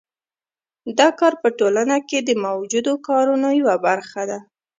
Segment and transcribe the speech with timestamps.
[0.99, 4.39] دا کار په ټولنه کې د موجودو کارونو یوه برخه ده